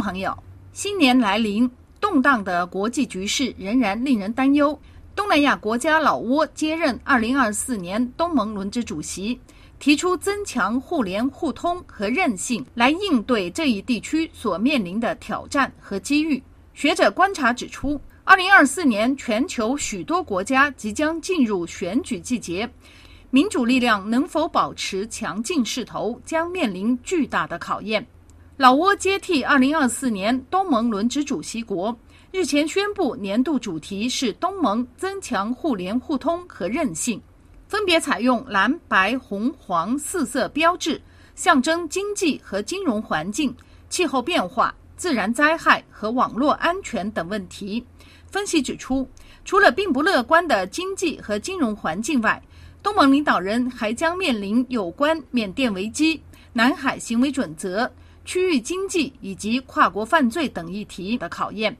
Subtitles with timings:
[0.00, 0.36] 朋友，
[0.72, 4.76] 新年来临，动荡的国际局势仍然令人担忧。
[5.14, 9.38] 东南亚国家老挝接任2024年东盟轮值主席，
[9.78, 16.42] 提出增强互联互通和韧性，来应对这一地区所面临的挑战和机遇。
[16.72, 22.70] 学者观察指出，2024年全球许多国家即将进入选举季节，
[23.28, 28.06] 民主力量能否保持强劲势头，将面临巨大的考验。
[28.60, 31.98] 老挝接替2024年东盟轮值主席国。
[32.30, 37.18] 日前宣布，年度主题是东盟增强互联互通和韧性，
[37.68, 41.00] 分别采用蓝、白、红、黄四色标志，
[41.34, 43.56] 象征经济和金融环境、
[43.88, 47.82] 气候变化、自然灾害和网络安全等问题。
[48.26, 49.08] 分析指出，
[49.42, 52.38] 除了并不乐观的经济和金融环境外，
[52.82, 57.90] 东盟领导人还将面临有关缅甸危机、南海行为准则、
[58.30, 61.76] 区域经济以及跨国犯罪等议题的考验。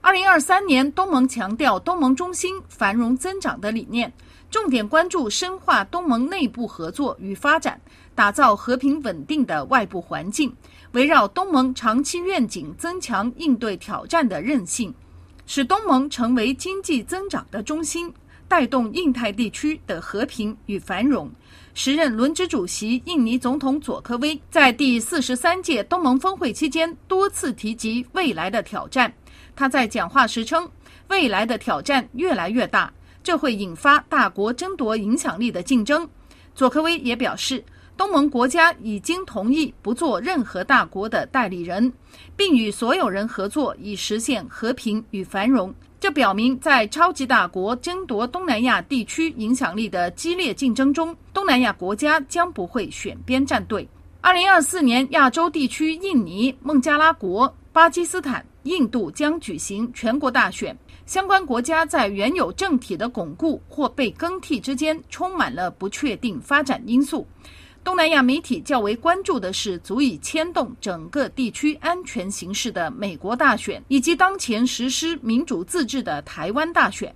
[0.00, 4.10] 二零二三年，东盟强调东盟中心繁荣增长的理念，
[4.50, 7.78] 重点关注深化东盟内部合作与发展，
[8.14, 10.50] 打造和平稳定的外部环境，
[10.92, 14.94] 围绕东盟长期愿景，增强应对挑战的韧性，
[15.44, 18.10] 使东盟成为经济增长的中心，
[18.48, 21.30] 带动印太地区的和平与繁荣。
[21.74, 29.12] 时任轮值主席印尼总统佐科威在第四十三届东盟峰会期间多次提及未来的挑战。
[29.54, 30.68] 他在讲话时称，
[31.08, 36.08] 未来的挑战越来越大，这会引发大国争夺影响力的竞争。
[36.54, 37.62] 佐科威也表示，
[37.96, 41.92] 东盟国家已经同意不做任何大国的代理人，
[42.36, 45.74] 并与所有人合作以实现和平与繁荣。
[45.98, 53.88] 这表明，在超级大国争夺东南亚地区影响力的激烈竞争中，东南亚国家将不会选边站队。
[54.20, 58.44] 二零二四年，亚洲地区印尼、孟加拉国、巴基斯坦。
[58.66, 67.24] 印度将举行全国大选，相关国家在原有政体的巩固或被更替之间充满了不确定发展因素。
[67.86, 77.14] 东南亚媒体较为关注的是足以牵动整个地区安全形势的美国大选，以及当前实施民主自治的台湾大选。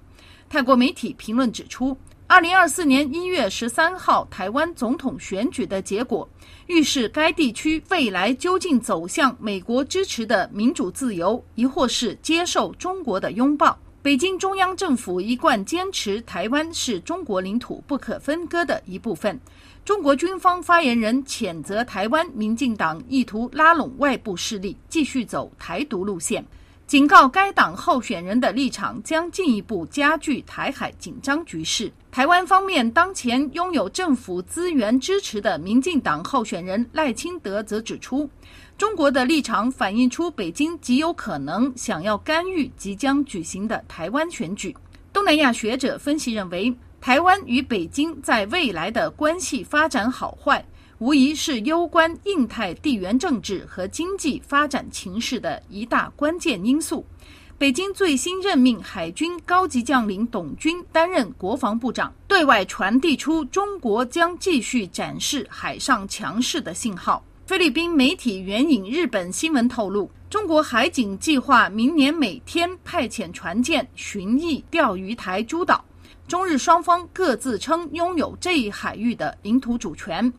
[0.48, 1.98] 泰国媒体评论指出。
[2.28, 6.28] 二零二四年一月十三号台湾总统选举的结果，
[6.68, 13.76] 预示该地区未来究竟走向美国支持的民主自由，亦或是接受中国的拥抱。
[14.02, 19.38] 北京中央政府一贯坚持台湾是中国领土不可分割的一部分。
[19.84, 26.42] 中国军方发言人谴责台湾民进党意图拉拢外部势力，继续走台独路线。
[26.90, 31.88] 警告该党候选人的立场将进一步加剧台海紧张局势。
[32.10, 38.28] 台湾方面当前拥有政府资源支持的民进党候选人赖清德则指出，
[38.76, 44.76] 中国的立场反映出北京极有可能想要干预即将举行的台湾选举。
[45.12, 50.66] 东南亚学者分析认为，台湾与北京在未来的关系发展好坏。
[51.00, 57.02] 无疑是攸关印太地缘政治和经济发展情势的一大关键因素。
[57.56, 67.24] 北京最新任命海军高级将领董军担任国防部长，对外传递出中国将继续展示海上强势的信号。
[67.46, 75.82] 菲律宾媒体援引日本新闻透露，中国海警计划明年每天派遣船舰巡弋钓鱼台诸岛。
[76.28, 80.30] 中日双方各自称拥有这一海域的领土主权。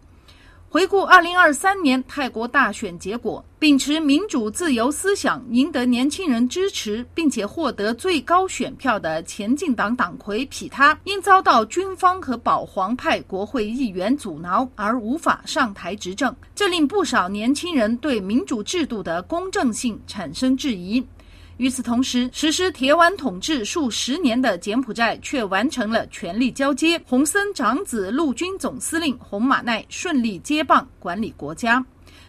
[0.71, 21.05] 回顾二零二三年泰国大选结果，秉持民主自由思想赢得年轻人支持，并且获得最高选票的前进党党魁匹他，因遭到军方和保皇派国会议员阻挠而无法上台执政，这令不少年轻人对民主制度的公正性产生质疑。
[21.61, 26.99] 与此同时，实施铁腕统治数十年的柬埔寨却完成了权力交接。
[27.05, 31.85] 洪森长子陆军总司令洪马奈顺利接棒管理国家。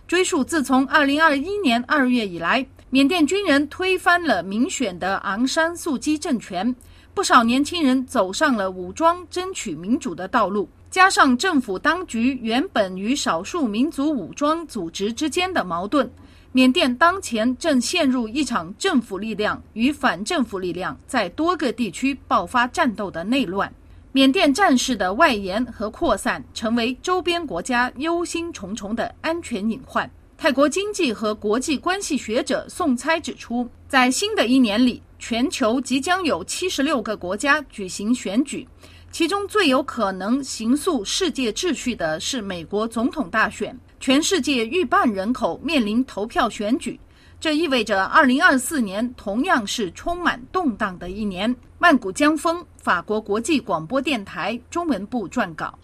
[0.07, 6.77] 追溯自从2021年2月以来，缅甸军人推翻了民选的昂山素基政权，
[7.15, 10.69] 不少年轻人走上了武装争取民主的道路。
[10.91, 16.07] 加上政府当局原本与少数民族武装组织之间的矛盾。
[16.55, 23.73] 缅甸当前正陷入一场政府力量与反政府力量在多个地区爆发战斗的内乱。
[24.13, 30.11] 缅甸战事的外延和扩散，成为周边国家忧心忡忡的安全隐患。
[30.37, 38.69] 泰国经济和国际关系学者宋猜指出，在新的一年里，全球即将有七十六个国家举行选举，
[39.11, 43.75] 其中最有可能形塑世界秩序的是美国总统大选。
[44.03, 46.99] 全世界逾半人口面临投票选举，
[47.39, 51.55] 这意味着二零二四年同样是充满动荡的一年。
[51.79, 55.79] 曼谷江峰，法国国际广播电台中文部撰稿。